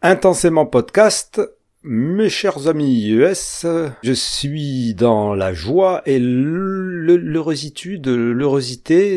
Intensément 0.00 0.64
podcast 0.64 1.40
mes 1.82 2.28
chers 2.28 2.68
amis 2.68 3.08
US, 3.08 3.66
je 4.02 4.12
suis 4.12 4.94
dans 4.94 5.34
la 5.34 5.52
joie 5.52 6.02
et 6.06 6.18
l'heurosité 6.20 7.70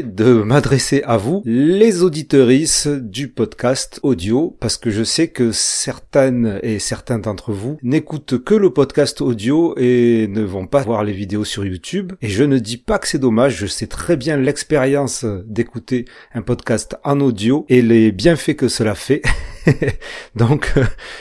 de 0.04 0.41
m'adresser 0.41 1.04
à 1.05 1.17
vous, 1.17 1.44
les 1.46 2.02
auditorices 2.02 2.88
du 2.88 3.28
podcast 3.28 3.99
audio, 4.02 4.57
parce 4.59 4.78
que 4.78 4.89
je 4.89 5.04
sais 5.04 5.28
que 5.28 5.52
certaines 5.52 6.59
et 6.63 6.79
certains 6.79 7.20
d'entre 7.20 7.52
vous 7.52 7.78
n'écoutent 7.84 8.44
que 8.44 8.56
le 8.56 8.72
podcast 8.72 9.22
audio 9.22 9.76
et 9.78 10.28
ne 10.29 10.42
vont 10.42 10.66
pas 10.66 10.82
voir 10.82 11.04
les 11.04 11.13
vidéos 11.13 11.46
sur 11.46 11.63
YouTube. 11.63 12.13
Et 12.22 12.29
je 12.29 12.44
ne 12.44 12.58
dis 12.58 12.78
pas 12.78 12.98
que 12.98 13.08
c'est 13.08 13.20
dommage, 13.20 13.58
je 13.58 13.68
sais 13.68 13.88
très 13.88 14.18
bien 14.18 14.38
l'expérience 14.38 15.26
d'écouter 15.46 16.05
un 16.34 16.41
podcast 16.41 16.95
en 17.04 17.20
audio 17.20 17.66
et 17.70 17.84
les 17.84 18.12
bienfaits 18.12 18.55
que 18.55 18.68
cela 18.68 18.95
fait. 18.95 19.22
Donc, 20.35 20.73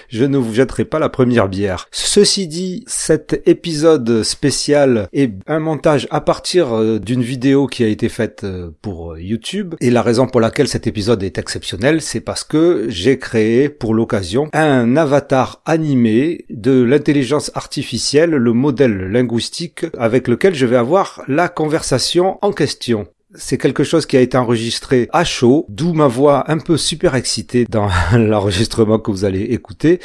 je 0.09 0.25
ne 0.25 0.38
vous 0.38 0.54
jetterai 0.54 0.84
pas 0.84 0.98
la 0.98 1.09
première 1.09 1.48
bière. 1.48 1.89
Ceci 1.90 2.46
dit, 2.46 2.85
cet 2.86 3.43
épisode 3.46 4.22
spécial 4.22 5.08
est 5.12 5.32
un 5.46 5.58
montage 5.58 6.07
à 6.11 6.21
partir 6.21 6.75
euh, 6.75 6.98
d'une 6.98 7.22
vidéo 7.22 7.67
qui 7.67 7.84
a 7.84 7.89
été 7.89 8.08
faite 8.08 8.45
euh, 8.45 8.71
pour 8.82 9.12
euh, 9.12 9.21
YouTube. 9.21 9.75
Et 9.81 9.90
la 9.90 10.03
raison 10.03 10.26
pour 10.26 10.40
laquelle 10.40 10.68
cet 10.68 10.86
épisode 10.86 11.22
est 11.22 11.39
exceptionnel, 11.39 12.00
c'est 12.00 12.21
parce 12.21 12.45
que 12.45 12.86
j'ai 12.89 13.18
créé 13.18 13.68
pour 13.68 13.95
l'occasion 13.95 14.48
un 14.53 14.96
avatar 14.96 15.62
animé 15.64 16.45
de 16.50 16.82
l'intelligence 16.82 17.50
artificielle, 17.54 18.31
le 18.31 18.53
modèle 18.53 19.11
linguistique 19.11 19.86
avec 19.98 20.29
lequel 20.29 20.54
je 20.54 20.67
vais 20.67 20.76
avoir 20.76 21.22
la 21.29 21.48
conversation 21.48 22.39
en 22.43 22.53
question. 22.53 23.07
C'est 23.34 23.58
quelque 23.58 23.84
chose 23.84 24.07
qui 24.07 24.16
a 24.16 24.20
été 24.20 24.36
enregistré 24.36 25.08
à 25.12 25.25
chaud, 25.25 25.64
d'où 25.68 25.93
ma 25.93 26.08
voix 26.08 26.50
un 26.50 26.58
peu 26.58 26.76
super 26.76 27.14
excitée 27.14 27.64
dans 27.64 27.89
l'enregistrement 28.12 28.98
que 28.98 29.11
vous 29.11 29.25
allez 29.25 29.43
écouter. 29.43 30.00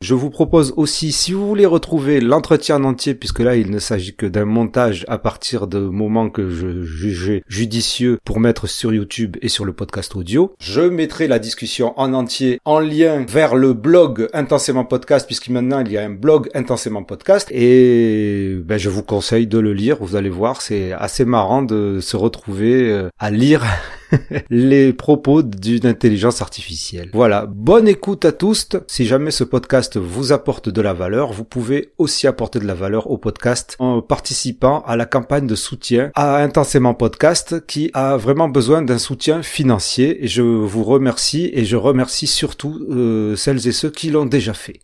Je 0.00 0.14
vous 0.14 0.30
propose 0.30 0.74
aussi, 0.76 1.12
si 1.12 1.32
vous 1.32 1.46
voulez 1.46 1.66
retrouver 1.66 2.20
l'entretien 2.20 2.76
en 2.76 2.84
entier, 2.84 3.14
puisque 3.14 3.40
là 3.40 3.56
il 3.56 3.70
ne 3.70 3.78
s'agit 3.78 4.14
que 4.14 4.26
d'un 4.26 4.44
montage 4.44 5.04
à 5.08 5.18
partir 5.18 5.66
de 5.66 5.78
moments 5.78 6.28
que 6.28 6.50
je 6.50 6.82
jugeais 6.82 7.42
judicieux 7.48 8.18
pour 8.24 8.40
mettre 8.40 8.66
sur 8.66 8.92
YouTube 8.92 9.36
et 9.40 9.48
sur 9.48 9.64
le 9.64 9.72
podcast 9.72 10.14
audio, 10.16 10.54
je 10.58 10.82
mettrai 10.82 11.28
la 11.28 11.38
discussion 11.38 11.98
en 11.98 12.12
entier 12.12 12.60
en 12.64 12.80
lien 12.80 13.24
vers 13.28 13.54
le 13.54 13.72
blog 13.72 14.28
Intensément 14.32 14.84
Podcast, 14.84 15.26
puisque 15.26 15.48
maintenant 15.48 15.80
il 15.80 15.90
y 15.92 15.98
a 15.98 16.04
un 16.04 16.10
blog 16.10 16.48
Intensément 16.54 17.02
Podcast, 17.02 17.48
et 17.50 18.56
ben, 18.64 18.78
je 18.78 18.90
vous 18.90 19.02
conseille 19.02 19.46
de 19.46 19.58
le 19.58 19.72
lire, 19.72 19.96
vous 20.00 20.16
allez 20.16 20.30
voir, 20.30 20.60
c'est 20.60 20.92
assez 20.92 21.24
marrant 21.24 21.62
de 21.62 22.00
se 22.00 22.16
retrouver 22.16 22.90
euh, 22.90 23.08
à 23.18 23.30
lire 23.30 23.64
les 24.50 24.92
propos 24.92 25.42
d'une 25.42 25.86
intelligence 25.86 26.42
artificielle. 26.42 27.10
Voilà, 27.12 27.46
bonne 27.46 27.88
écoute 27.88 28.24
à 28.24 28.32
tous. 28.32 28.68
Si 28.86 29.06
jamais 29.06 29.30
ce 29.30 29.44
podcast 29.44 29.96
vous 29.96 30.32
apporte 30.32 30.68
de 30.68 30.80
la 30.80 30.92
valeur, 30.92 31.32
vous 31.32 31.44
pouvez 31.44 31.92
aussi 31.98 32.26
apporter 32.26 32.58
de 32.58 32.66
la 32.66 32.74
valeur 32.74 33.10
au 33.10 33.18
podcast 33.18 33.76
en 33.78 34.02
participant 34.02 34.82
à 34.86 34.96
la 34.96 35.06
campagne 35.06 35.46
de 35.46 35.54
soutien 35.54 36.10
à 36.14 36.38
Intensément 36.42 36.94
Podcast 36.94 37.66
qui 37.66 37.90
a 37.94 38.16
vraiment 38.16 38.48
besoin 38.48 38.82
d'un 38.82 38.98
soutien 38.98 39.42
financier. 39.42 40.24
Et 40.24 40.28
je 40.28 40.42
vous 40.42 40.84
remercie 40.84 41.50
et 41.52 41.64
je 41.64 41.76
remercie 41.76 42.26
surtout 42.26 42.86
euh, 42.90 43.36
celles 43.36 43.66
et 43.68 43.72
ceux 43.72 43.90
qui 43.90 44.10
l'ont 44.10 44.26
déjà 44.26 44.54
fait. 44.54 44.80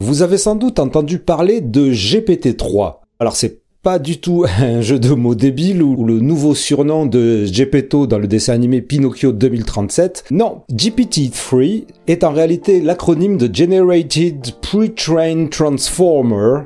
Vous 0.00 0.22
avez 0.22 0.36
sans 0.36 0.54
doute 0.54 0.80
entendu 0.80 1.18
parler 1.18 1.62
de 1.62 1.90
GPT-3. 1.90 3.03
Alors 3.20 3.36
c'est 3.36 3.60
pas 3.82 3.98
du 3.98 4.18
tout 4.18 4.44
un 4.58 4.80
jeu 4.80 4.98
de 4.98 5.14
mots 5.14 5.34
débile 5.34 5.82
ou 5.82 6.04
le 6.04 6.18
nouveau 6.18 6.54
surnom 6.54 7.06
de 7.06 7.44
Gepetto 7.44 8.06
dans 8.06 8.18
le 8.18 8.26
dessin 8.26 8.54
animé 8.54 8.80
Pinocchio 8.80 9.30
2037. 9.30 10.24
Non, 10.30 10.62
GPT-3 10.72 11.84
est 12.06 12.24
en 12.24 12.32
réalité 12.32 12.80
l'acronyme 12.80 13.36
de 13.36 13.54
Generated 13.54 14.52
Pre-trained 14.62 15.50
Transformer 15.50 16.62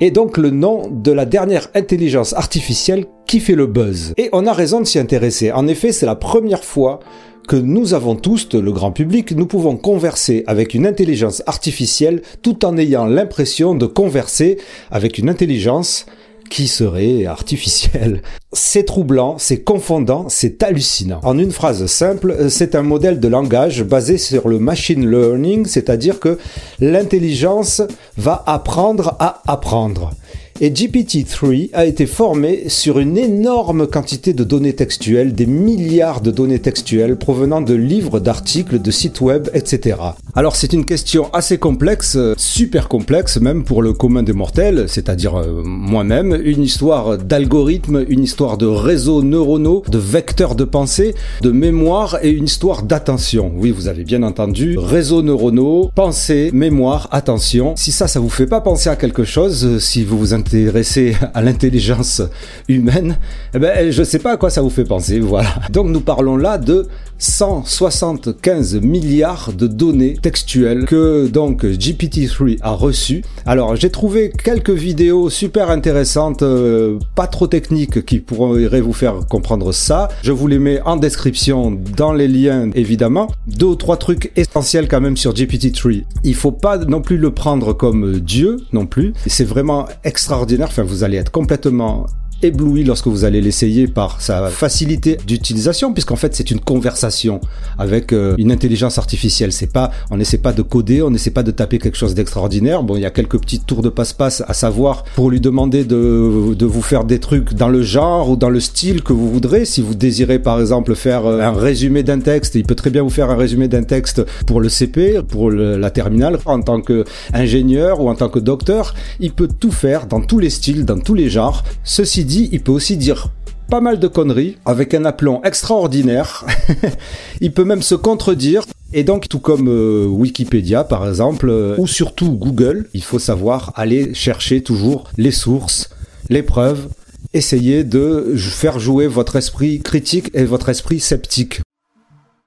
et 0.00 0.10
donc 0.10 0.38
le 0.38 0.50
nom 0.50 0.88
de 0.90 1.12
la 1.12 1.26
dernière 1.26 1.68
intelligence 1.74 2.32
artificielle 2.32 3.06
qui 3.26 3.40
fait 3.40 3.54
le 3.54 3.66
buzz. 3.66 4.12
Et 4.16 4.28
on 4.32 4.46
a 4.46 4.52
raison 4.52 4.80
de 4.80 4.86
s'y 4.86 4.98
intéresser. 4.98 5.52
En 5.52 5.68
effet, 5.68 5.92
c'est 5.92 6.06
la 6.06 6.16
première 6.16 6.64
fois 6.64 7.00
que 7.46 7.56
nous 7.56 7.94
avons 7.94 8.16
tous, 8.16 8.48
le 8.54 8.72
grand 8.72 8.92
public, 8.92 9.32
nous 9.32 9.46
pouvons 9.46 9.76
converser 9.76 10.44
avec 10.46 10.74
une 10.74 10.86
intelligence 10.86 11.42
artificielle 11.46 12.22
tout 12.42 12.64
en 12.64 12.76
ayant 12.76 13.06
l'impression 13.06 13.74
de 13.74 13.86
converser 13.86 14.58
avec 14.90 15.18
une 15.18 15.28
intelligence 15.28 16.06
qui 16.50 16.68
serait 16.68 17.26
artificielle. 17.26 18.22
C'est 18.52 18.84
troublant, 18.84 19.36
c'est 19.38 19.62
confondant, 19.62 20.26
c'est 20.28 20.62
hallucinant. 20.62 21.20
En 21.24 21.38
une 21.38 21.52
phrase 21.52 21.86
simple, 21.86 22.48
c'est 22.48 22.74
un 22.74 22.82
modèle 22.82 23.18
de 23.18 23.28
langage 23.28 23.82
basé 23.82 24.18
sur 24.18 24.48
le 24.48 24.58
machine 24.58 25.10
learning, 25.10 25.66
c'est-à-dire 25.66 26.20
que 26.20 26.38
l'intelligence 26.80 27.82
va 28.16 28.42
apprendre 28.46 29.16
à 29.18 29.42
apprendre. 29.46 30.12
Et 30.60 30.70
GPT-3 30.70 31.70
a 31.72 31.84
été 31.84 32.06
formé 32.06 32.68
sur 32.68 33.00
une 33.00 33.18
énorme 33.18 33.88
quantité 33.88 34.32
de 34.34 34.44
données 34.44 34.74
textuelles, 34.74 35.34
des 35.34 35.46
milliards 35.46 36.20
de 36.20 36.30
données 36.30 36.60
textuelles 36.60 37.16
provenant 37.16 37.60
de 37.60 37.74
livres, 37.74 38.20
d'articles, 38.20 38.80
de 38.80 38.90
sites 38.92 39.20
web, 39.20 39.48
etc. 39.52 39.96
Alors 40.36 40.54
c'est 40.54 40.72
une 40.72 40.84
question 40.84 41.28
assez 41.32 41.58
complexe, 41.58 42.16
super 42.36 42.86
complexe 42.86 43.40
même 43.40 43.64
pour 43.64 43.82
le 43.82 43.92
commun 43.92 44.22
des 44.22 44.32
mortels, 44.32 44.84
c'est-à-dire 44.88 45.34
euh, 45.34 45.62
moi-même, 45.64 46.40
une 46.44 46.62
histoire 46.62 47.18
d'algorithmes, 47.18 48.04
une 48.08 48.22
histoire 48.22 48.56
de 48.56 48.66
réseaux 48.66 49.24
neuronaux, 49.24 49.82
de 49.88 49.98
vecteurs 49.98 50.54
de 50.54 50.64
pensée, 50.64 51.16
de 51.42 51.50
mémoire 51.50 52.18
et 52.22 52.30
une 52.30 52.44
histoire 52.44 52.84
d'attention. 52.84 53.50
Oui, 53.56 53.72
vous 53.72 53.88
avez 53.88 54.04
bien 54.04 54.22
entendu, 54.22 54.78
réseaux 54.78 55.22
neuronaux, 55.22 55.90
pensée, 55.96 56.50
mémoire, 56.52 57.08
attention. 57.10 57.74
Si 57.76 57.90
ça, 57.90 58.06
ça 58.06 58.20
vous 58.20 58.30
fait 58.30 58.46
pas 58.46 58.60
penser 58.60 58.88
à 58.88 58.94
quelque 58.94 59.24
chose, 59.24 59.80
si 59.80 60.04
vous 60.04 60.16
vous 60.16 60.32
intéressé 60.44 61.16
à 61.32 61.40
l'intelligence 61.40 62.20
humaine, 62.68 63.16
eh 63.54 63.58
ben, 63.58 63.90
je 63.90 64.02
sais 64.02 64.18
pas 64.18 64.32
à 64.32 64.36
quoi 64.36 64.50
ça 64.50 64.60
vous 64.60 64.70
fait 64.70 64.84
penser, 64.84 65.18
voilà. 65.20 65.54
Donc 65.70 65.88
nous 65.88 66.00
parlons 66.00 66.36
là 66.36 66.58
de 66.58 66.86
175 67.18 68.80
milliards 68.82 69.52
de 69.52 69.66
données 69.66 70.16
textuelles 70.20 70.84
que 70.84 71.26
donc 71.26 71.64
GPT-3 71.64 72.58
a 72.60 72.72
reçues. 72.72 73.24
Alors 73.46 73.76
j'ai 73.76 73.90
trouvé 73.90 74.30
quelques 74.44 74.70
vidéos 74.70 75.30
super 75.30 75.70
intéressantes, 75.70 76.42
euh, 76.42 76.98
pas 77.14 77.26
trop 77.26 77.46
techniques, 77.46 78.04
qui 78.04 78.18
pourraient 78.18 78.80
vous 78.80 78.92
faire 78.92 79.26
comprendre 79.28 79.72
ça. 79.72 80.08
Je 80.22 80.32
vous 80.32 80.46
les 80.46 80.58
mets 80.58 80.82
en 80.82 80.96
description 80.96 81.78
dans 81.96 82.12
les 82.12 82.28
liens 82.28 82.70
évidemment. 82.74 83.30
Deux 83.46 83.66
ou 83.66 83.76
trois 83.76 83.96
trucs 83.96 84.32
essentiels 84.36 84.88
quand 84.88 85.00
même 85.00 85.16
sur 85.16 85.32
GPT-3. 85.32 86.04
Il 86.24 86.34
faut 86.34 86.52
pas 86.52 86.76
non 86.76 87.00
plus 87.00 87.16
le 87.16 87.30
prendre 87.30 87.72
comme 87.72 88.20
Dieu 88.20 88.58
non 88.72 88.86
plus. 88.86 89.14
C'est 89.26 89.44
vraiment 89.44 89.86
extraordinaire. 90.34 90.68
Enfin 90.68 90.82
vous 90.82 91.04
allez 91.04 91.16
être 91.16 91.30
complètement 91.30 92.06
ébloui 92.42 92.84
lorsque 92.84 93.06
vous 93.06 93.24
allez 93.24 93.40
l'essayer 93.40 93.86
par 93.86 94.20
sa 94.20 94.48
facilité 94.48 95.18
d'utilisation, 95.26 95.92
puisqu'en 95.92 96.16
fait 96.16 96.34
c'est 96.34 96.50
une 96.50 96.60
conversation 96.60 97.40
avec 97.78 98.12
euh, 98.12 98.34
une 98.38 98.52
intelligence 98.52 98.98
artificielle. 98.98 99.52
C'est 99.52 99.72
pas, 99.72 99.90
on 100.10 100.16
n'essaie 100.16 100.38
pas 100.38 100.52
de 100.52 100.62
coder, 100.62 101.02
on 101.02 101.10
n'essaie 101.10 101.30
pas 101.30 101.42
de 101.42 101.50
taper 101.50 101.78
quelque 101.78 101.96
chose 101.96 102.14
d'extraordinaire. 102.14 102.82
Bon, 102.82 102.96
il 102.96 103.02
y 103.02 103.06
a 103.06 103.10
quelques 103.10 103.40
petits 103.40 103.60
tours 103.60 103.82
de 103.82 103.88
passe-passe 103.88 104.42
à 104.46 104.54
savoir 104.54 105.04
pour 105.14 105.30
lui 105.30 105.40
demander 105.40 105.84
de, 105.84 106.54
de 106.54 106.66
vous 106.66 106.82
faire 106.82 107.04
des 107.04 107.20
trucs 107.20 107.54
dans 107.54 107.68
le 107.68 107.82
genre 107.82 108.30
ou 108.30 108.36
dans 108.36 108.50
le 108.50 108.60
style 108.60 109.02
que 109.02 109.12
vous 109.12 109.30
voudrez. 109.30 109.64
Si 109.64 109.80
vous 109.80 109.94
désirez 109.94 110.38
par 110.38 110.60
exemple 110.60 110.94
faire 110.94 111.26
euh, 111.26 111.40
un 111.40 111.52
résumé 111.52 112.02
d'un 112.02 112.20
texte, 112.20 112.54
il 112.54 112.64
peut 112.64 112.74
très 112.74 112.90
bien 112.90 113.02
vous 113.02 113.10
faire 113.10 113.30
un 113.30 113.36
résumé 113.36 113.68
d'un 113.68 113.84
texte 113.84 114.24
pour 114.46 114.60
le 114.60 114.68
CP, 114.68 115.22
pour 115.26 115.50
la 115.50 115.90
terminale, 115.90 116.38
en 116.44 116.60
tant 116.60 116.80
qu'ingénieur 116.80 118.00
ou 118.00 118.08
en 118.08 118.14
tant 118.14 118.28
que 118.28 118.38
docteur. 118.38 118.94
Il 119.20 119.32
peut 119.32 119.48
tout 119.48 119.72
faire 119.72 120.06
dans 120.06 120.20
tous 120.20 120.38
les 120.38 120.50
styles, 120.50 120.84
dans 120.84 120.98
tous 120.98 121.14
les 121.14 121.28
genres. 121.28 121.62
Ceci 121.84 122.23
dit, 122.24 122.48
il 122.52 122.62
peut 122.62 122.72
aussi 122.72 122.96
dire 122.96 123.30
pas 123.68 123.80
mal 123.80 123.98
de 123.98 124.08
conneries 124.08 124.56
avec 124.64 124.94
un 124.94 125.04
aplomb 125.04 125.42
extraordinaire. 125.42 126.44
il 127.40 127.52
peut 127.52 127.64
même 127.64 127.82
se 127.82 127.94
contredire. 127.94 128.64
Et 128.92 129.02
donc, 129.02 129.28
tout 129.28 129.40
comme 129.40 129.68
euh, 129.68 130.06
Wikipédia, 130.06 130.84
par 130.84 131.08
exemple, 131.08 131.48
euh, 131.48 131.74
ou 131.78 131.86
surtout 131.86 132.32
Google, 132.32 132.88
il 132.94 133.02
faut 133.02 133.18
savoir 133.18 133.72
aller 133.74 134.14
chercher 134.14 134.62
toujours 134.62 135.10
les 135.16 135.32
sources, 135.32 135.90
les 136.28 136.42
preuves, 136.42 136.88
essayer 137.32 137.82
de 137.82 138.34
faire 138.36 138.78
jouer 138.78 139.06
votre 139.06 139.36
esprit 139.36 139.80
critique 139.80 140.30
et 140.34 140.44
votre 140.44 140.68
esprit 140.68 141.00
sceptique. 141.00 141.60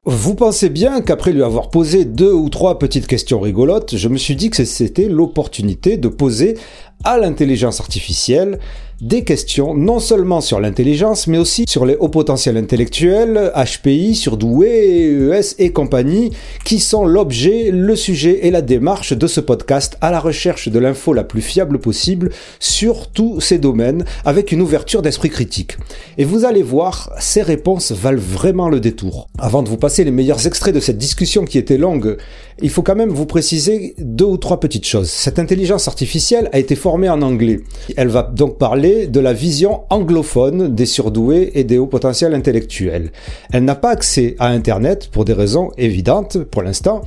Vous 0.09 0.35
pensez 0.35 0.69
bien 0.69 1.01
qu'après 1.01 1.33
lui 1.33 1.43
avoir 1.43 1.69
posé 1.69 2.05
deux 2.05 2.31
ou 2.31 2.47
trois 2.47 2.79
petites 2.79 3.07
questions 3.07 3.41
rigolotes, 3.41 3.97
je 3.97 4.07
me 4.07 4.17
suis 4.17 4.37
dit 4.37 4.49
que 4.49 4.63
c'était 4.63 5.09
l'opportunité 5.09 5.97
de 5.97 6.07
poser 6.07 6.57
à 7.03 7.17
l'intelligence 7.17 7.81
artificielle 7.81 8.59
des 9.01 9.23
questions 9.23 9.75
non 9.75 9.99
seulement 9.99 10.41
sur 10.41 10.59
l'intelligence, 10.59 11.27
mais 11.27 11.37
aussi 11.37 11.65
sur 11.67 11.85
les 11.85 11.95
hauts 11.95 12.09
potentiels 12.09 12.57
intellectuels, 12.57 13.51
HPI, 13.55 14.15
surdoués, 14.15 15.29
ES 15.31 15.55
et 15.59 15.71
compagnie, 15.71 16.31
qui 16.65 16.79
sont 16.79 17.05
l'objet, 17.05 17.69
le 17.71 17.95
sujet 17.95 18.47
et 18.47 18.51
la 18.51 18.61
démarche 18.61 19.13
de 19.13 19.27
ce 19.27 19.39
podcast 19.39 19.97
à 20.01 20.11
la 20.11 20.19
recherche 20.19 20.69
de 20.69 20.79
l'info 20.79 21.13
la 21.13 21.23
plus 21.23 21.41
fiable 21.41 21.79
possible 21.79 22.31
sur 22.59 23.07
tous 23.07 23.39
ces 23.39 23.59
domaines, 23.59 24.05
avec 24.25 24.51
une 24.51 24.61
ouverture 24.61 25.01
d'esprit 25.01 25.29
critique. 25.29 25.77
Et 26.17 26.25
vous 26.25 26.45
allez 26.45 26.63
voir, 26.63 27.11
ces 27.19 27.41
réponses 27.41 27.91
valent 27.91 28.21
vraiment 28.21 28.69
le 28.69 28.79
détour. 28.79 29.27
Avant 29.37 29.61
de 29.61 29.69
vous 29.69 29.77
passer 29.77 30.03
les 30.03 30.11
meilleurs 30.11 30.47
extraits 30.47 30.73
de 30.73 30.79
cette 30.79 30.97
discussion 30.97 31.45
qui 31.45 31.57
était 31.57 31.77
longue, 31.77 32.17
il 32.59 32.71
faut 32.71 32.81
quand 32.81 32.95
même 32.95 33.11
vous 33.11 33.27
préciser 33.27 33.93
deux 33.99 34.25
ou 34.25 34.37
trois 34.37 34.59
petites 34.59 34.85
choses. 34.85 35.09
Cette 35.09 35.37
intelligence 35.37 35.87
artificielle 35.87 36.49
a 36.53 36.59
été 36.59 36.75
formée 36.75 37.07
en 37.07 37.21
anglais. 37.21 37.59
Elle 37.95 38.07
va 38.07 38.23
donc 38.23 38.57
parler 38.57 39.05
de 39.05 39.19
la 39.19 39.33
vision 39.33 39.81
anglophone 39.91 40.73
des 40.73 40.87
surdoués 40.87 41.51
et 41.53 41.63
des 41.63 41.77
hauts 41.77 41.85
potentiels 41.85 42.33
intellectuels. 42.33 43.11
Elle 43.53 43.63
n'a 43.63 43.75
pas 43.75 43.91
accès 43.91 44.35
à 44.39 44.47
Internet 44.47 45.09
pour 45.11 45.23
des 45.23 45.33
raisons 45.33 45.69
évidentes 45.77 46.39
pour 46.45 46.63
l'instant. 46.63 47.01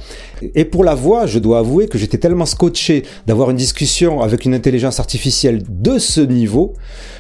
Et 0.55 0.65
pour 0.65 0.85
la 0.85 0.95
voix, 0.95 1.27
je 1.27 1.41
dois 1.41 1.59
avouer 1.59 1.89
que 1.89 1.99
j'étais 1.99 2.19
tellement 2.19 2.47
scotché 2.47 3.03
d'avoir 3.27 3.51
une 3.51 3.57
discussion 3.57 4.21
avec 4.21 4.45
une 4.45 4.55
intelligence 4.55 5.01
artificielle 5.01 5.63
de 5.69 5.99
ce 5.99 6.21
niveau 6.21 6.75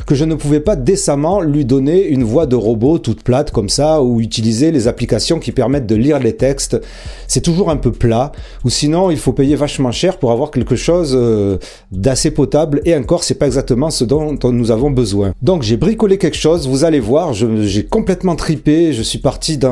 que 0.06 0.14
je 0.14 0.24
ne 0.24 0.36
pouvais 0.36 0.60
pas 0.60 0.76
décemment 0.76 1.40
lui 1.40 1.64
donner 1.64 2.06
une 2.06 2.22
voix 2.22 2.46
de 2.46 2.56
robot 2.56 2.98
toute 2.98 3.24
plate 3.24 3.50
comme 3.50 3.68
ça 3.68 4.02
ou 4.02 4.20
utiliser 4.20 4.70
les 4.70 4.86
applications 4.86 5.40
qui 5.40 5.50
permettent 5.50 5.86
de 5.86 5.96
lire 5.96 6.20
les 6.20 6.36
textes. 6.36 6.80
C'est 7.26 7.40
toujours 7.40 7.70
un 7.70 7.76
peu 7.76 7.90
plat 7.90 8.19
ou 8.64 8.70
sinon 8.70 9.10
il 9.10 9.18
faut 9.18 9.32
payer 9.32 9.56
vachement 9.56 9.92
cher 9.92 10.18
pour 10.18 10.30
avoir 10.32 10.50
quelque 10.50 10.76
chose 10.76 11.12
euh, 11.14 11.58
d'assez 11.92 12.30
potable 12.30 12.80
et 12.84 12.94
encore 12.94 13.24
c'est 13.24 13.34
pas 13.34 13.46
exactement 13.46 13.90
ce 13.90 14.04
dont, 14.04 14.36
nous 14.44 14.70
avons 14.70 14.90
besoin. 14.90 15.32
Donc 15.42 15.62
j'ai 15.62 15.76
bricolé 15.76 16.18
quelque 16.18 16.36
chose, 16.36 16.68
vous 16.68 16.84
allez 16.84 17.00
voir, 17.00 17.32
j'ai 17.32 17.84
complètement 17.84 18.36
tripé, 18.36 18.92
je 18.92 19.02
suis 19.02 19.18
parti 19.18 19.58
dans 19.58 19.70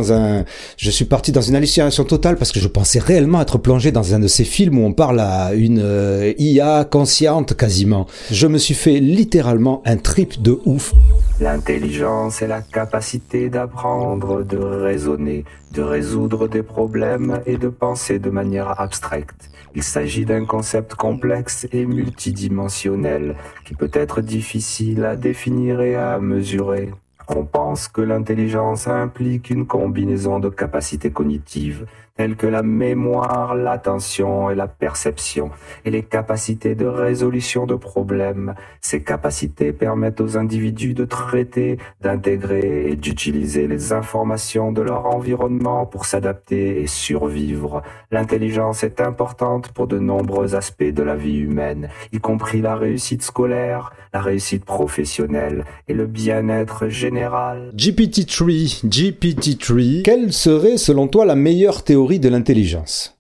je 0.77 0.91
suis 0.91 1.05
parti 1.05 1.33
dans 1.33 1.41
une 1.41 1.57
hallucination 1.57 2.05
totale 2.05 2.37
parce 2.37 2.53
que 2.53 2.61
je 2.61 2.69
pensais 2.69 2.99
réellement 2.99 3.41
être 3.41 3.59
plongé 3.59 3.93
dans 3.93 4.15
un 4.15 4.19
de 4.19 4.29
ces 4.29 4.45
films 4.45 4.79
où 4.79 4.85
on 4.85 4.93
parle 4.93 5.21
à 5.21 5.53
une 5.55 5.81
euh, 5.83 6.33
IA 6.39 6.85
consciente 6.85 7.55
quasiment. 7.55 8.07
Je 8.31 8.47
me 8.47 8.59
suis 8.59 8.75
fait 8.75 9.01
littéralement 9.01 9.83
un 9.85 9.97
trip 9.97 10.41
de 10.43 10.59
ouf. 10.65 10.95
L'intelligence 11.41 12.43
est 12.43 12.49
la 12.49 12.63
capacité 12.63 13.49
d'apprendre, 13.49 14.43
de 14.43 14.57
raisonner, 14.57 15.45
de 15.73 15.83
résoudre 15.83 16.49
des 16.49 16.65
problèmes 16.65 17.41
et 17.47 17.57
de 17.57 17.69
penser 17.69 18.19
de 18.19 18.29
manière 18.29 18.81
abstraite. 18.81 19.49
Il 19.77 19.85
s'agit 19.85 20.25
d'un 20.25 20.45
concept 20.45 20.97
complexe 20.97 21.69
et 21.71 21.87
multidimensionnel 21.87 23.37
qui 23.65 23.75
peut 23.75 23.91
être 23.93 24.21
difficile 24.21 25.05
à 25.05 25.15
définir 25.15 25.81
et 25.81 25.95
à 25.95 26.19
mesurer. 26.19 26.91
On 27.31 27.45
pense 27.45 27.89
que 27.89 28.01
l'intelligence 28.01 28.89
implique 28.89 29.51
une 29.51 29.67
combinaison 29.67 30.41
de 30.41 30.49
capacités 30.49 31.11
cognitives 31.11 31.85
telles 32.19 32.35
que 32.35 32.49
la 32.49 32.65
mémoire, 32.65 33.55
l'attention 33.55 34.51
et 34.51 34.57
la 34.57 34.67
perception, 34.67 35.53
et 35.85 35.91
les 35.93 36.03
capacités 36.03 36.75
de 36.75 36.85
résolution 36.85 37.65
de 37.65 37.77
problèmes. 37.77 38.57
Ces 38.81 39.05
capacités 39.05 39.73
permettent 39.73 40.21
aux 40.21 40.37
individus 40.37 40.95
de 40.95 41.05
traiter, 41.05 41.79
d'intégrer 42.01 42.91
et 42.91 42.97
d'utiliser 42.97 43.69
les 43.69 43.93
informations 43.93 44.73
de 44.73 44.83
leur 44.83 45.07
environnement 45.07 45.87
pour 45.87 46.07
s'adapter 46.07 46.83
et 46.83 46.89
survivre. 46.89 47.83
L'intelligence 48.11 48.83
est 48.83 49.01
importante 49.01 49.69
pour 49.69 49.87
de 49.87 50.01
nombreux 50.01 50.57
aspects 50.57 50.83
de 50.83 51.03
la 51.05 51.15
vie 51.15 51.39
humaine, 51.39 51.89
y 52.13 52.19
compris 52.19 52.61
la 52.61 52.75
réussite 52.75 53.23
scolaire, 53.23 53.93
la 54.13 54.21
réussite 54.21 54.65
professionnelle 54.65 55.65
et 55.87 55.95
le 55.95 56.07
bien-être 56.07 56.89
général. 56.89 57.18
GPT-3, 57.19 58.87
GPT-3, 58.87 60.03
quelle 60.03 60.33
serait 60.33 60.77
selon 60.77 61.09
toi 61.09 61.27
la 61.27 61.35
meilleure 61.35 61.83
théorie 61.83 62.21
de 62.21 62.29
l'intelligence? 62.29 63.19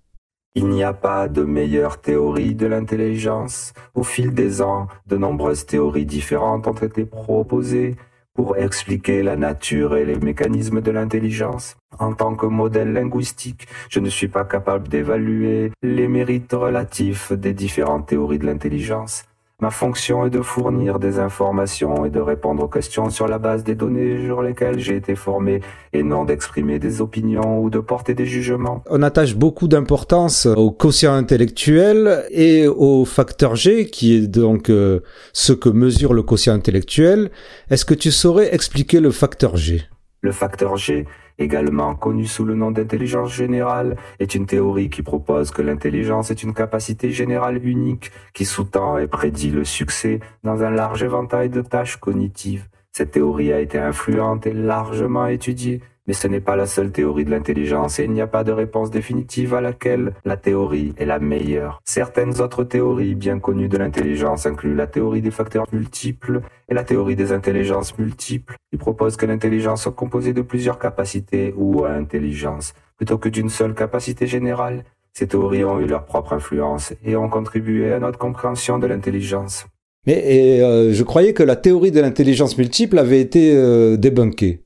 Il 0.54 0.68
n'y 0.68 0.84
a 0.84 0.92
pas 0.92 1.28
de 1.28 1.42
meilleure 1.42 2.00
théorie 2.00 2.54
de 2.54 2.66
l'intelligence. 2.66 3.72
Au 3.94 4.02
fil 4.02 4.34
des 4.34 4.62
ans, 4.62 4.86
de 5.06 5.16
nombreuses 5.16 5.66
théories 5.66 6.06
différentes 6.06 6.66
ont 6.66 6.72
été 6.72 7.04
proposées 7.04 7.96
pour 8.34 8.56
expliquer 8.56 9.24
la 9.24 9.36
nature 9.36 9.96
et 9.96 10.04
les 10.04 10.14
mécanismes 10.14 10.80
de 10.80 10.92
l'intelligence. 10.92 11.76
En 11.98 12.14
tant 12.14 12.36
que 12.36 12.46
modèle 12.46 12.92
linguistique, 12.92 13.66
je 13.90 13.98
ne 13.98 14.08
suis 14.08 14.28
pas 14.28 14.44
capable 14.44 14.86
d'évaluer 14.86 15.72
les 15.82 16.06
mérites 16.06 16.52
relatifs 16.52 17.32
des 17.32 17.52
différentes 17.52 18.06
théories 18.06 18.38
de 18.38 18.46
l'intelligence. 18.46 19.24
Ma 19.60 19.70
fonction 19.70 20.24
est 20.24 20.30
de 20.30 20.40
fournir 20.40 21.00
des 21.00 21.18
informations 21.18 22.04
et 22.04 22.10
de 22.10 22.20
répondre 22.20 22.62
aux 22.62 22.68
questions 22.68 23.10
sur 23.10 23.26
la 23.26 23.40
base 23.40 23.64
des 23.64 23.74
données 23.74 24.24
sur 24.24 24.40
lesquelles 24.40 24.78
j'ai 24.78 24.94
été 24.94 25.16
formé 25.16 25.62
et 25.92 26.04
non 26.04 26.24
d'exprimer 26.24 26.78
des 26.78 27.00
opinions 27.00 27.60
ou 27.60 27.68
de 27.68 27.80
porter 27.80 28.14
des 28.14 28.24
jugements. 28.24 28.84
On 28.88 29.02
attache 29.02 29.34
beaucoup 29.34 29.66
d'importance 29.66 30.46
au 30.46 30.70
quotient 30.70 31.12
intellectuel 31.12 32.24
et 32.30 32.68
au 32.68 33.04
facteur 33.04 33.56
G 33.56 33.86
qui 33.86 34.14
est 34.14 34.28
donc 34.28 34.70
euh, 34.70 35.00
ce 35.32 35.52
que 35.52 35.68
mesure 35.68 36.14
le 36.14 36.22
quotient 36.22 36.54
intellectuel. 36.54 37.32
Est-ce 37.68 37.84
que 37.84 37.94
tu 37.94 38.12
saurais 38.12 38.54
expliquer 38.54 39.00
le 39.00 39.10
facteur 39.10 39.56
G? 39.56 39.82
Le 40.20 40.30
facteur 40.30 40.76
G 40.76 41.04
également 41.38 41.94
connu 41.94 42.26
sous 42.26 42.44
le 42.44 42.54
nom 42.54 42.70
d'intelligence 42.70 43.32
générale, 43.32 43.96
est 44.18 44.34
une 44.34 44.46
théorie 44.46 44.90
qui 44.90 45.02
propose 45.02 45.50
que 45.50 45.62
l'intelligence 45.62 46.30
est 46.30 46.42
une 46.42 46.54
capacité 46.54 47.10
générale 47.10 47.64
unique 47.64 48.10
qui 48.34 48.44
sous-tend 48.44 48.98
et 48.98 49.06
prédit 49.06 49.50
le 49.50 49.64
succès 49.64 50.20
dans 50.44 50.62
un 50.62 50.70
large 50.70 51.02
éventail 51.02 51.48
de 51.48 51.62
tâches 51.62 51.96
cognitives. 51.96 52.68
Cette 52.92 53.12
théorie 53.12 53.52
a 53.52 53.60
été 53.60 53.78
influente 53.78 54.46
et 54.46 54.52
largement 54.52 55.26
étudiée 55.26 55.80
mais 56.08 56.14
ce 56.14 56.26
n'est 56.26 56.40
pas 56.40 56.56
la 56.56 56.66
seule 56.66 56.90
théorie 56.90 57.26
de 57.26 57.30
l'intelligence 57.30 57.98
et 57.98 58.04
il 58.04 58.12
n'y 58.12 58.22
a 58.22 58.26
pas 58.26 58.42
de 58.42 58.50
réponse 58.50 58.90
définitive 58.90 59.52
à 59.54 59.60
laquelle 59.60 60.14
la 60.24 60.38
théorie 60.38 60.94
est 60.96 61.04
la 61.04 61.18
meilleure. 61.18 61.82
Certaines 61.84 62.40
autres 62.40 62.64
théories 62.64 63.14
bien 63.14 63.38
connues 63.38 63.68
de 63.68 63.76
l'intelligence 63.76 64.46
incluent 64.46 64.74
la 64.74 64.86
théorie 64.86 65.20
des 65.20 65.30
facteurs 65.30 65.66
multiples 65.70 66.40
et 66.70 66.74
la 66.74 66.82
théorie 66.82 67.14
des 67.14 67.32
intelligences 67.32 67.96
multiples, 67.98 68.56
qui 68.70 68.78
propose 68.78 69.16
que 69.16 69.26
l'intelligence 69.26 69.82
soit 69.82 69.92
composée 69.92 70.32
de 70.32 70.40
plusieurs 70.40 70.78
capacités 70.78 71.54
ou 71.56 71.84
intelligences, 71.84 72.72
plutôt 72.96 73.18
que 73.18 73.28
d'une 73.28 73.50
seule 73.50 73.74
capacité 73.74 74.26
générale. 74.26 74.84
Ces 75.12 75.28
théories 75.28 75.64
ont 75.64 75.78
eu 75.78 75.86
leur 75.86 76.06
propre 76.06 76.32
influence 76.32 76.94
et 77.04 77.16
ont 77.16 77.28
contribué 77.28 77.92
à 77.92 77.98
notre 77.98 78.18
compréhension 78.18 78.78
de 78.78 78.86
l'intelligence. 78.86 79.66
Mais 80.06 80.62
euh, 80.62 80.92
je 80.94 81.02
croyais 81.02 81.34
que 81.34 81.42
la 81.42 81.56
théorie 81.56 81.90
de 81.90 82.00
l'intelligence 82.00 82.56
multiple 82.56 82.98
avait 82.98 83.20
été 83.20 83.52
euh, 83.54 83.96
débunkée. 83.96 84.62